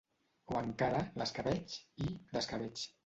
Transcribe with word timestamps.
O 0.53 0.55
encara 0.61 1.03
«l'escabetx» 1.23 1.77
i 2.07 2.11
«les 2.39 2.51
que 2.53 2.61
veig». 2.65 2.89